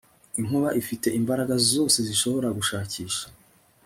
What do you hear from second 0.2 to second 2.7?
inkuba ifite imbaraga zose zishobora